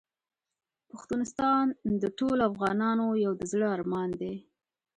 [0.89, 1.65] پښتونستان
[2.01, 4.35] د ټولو افغانانو یو د زړه ارمان دی.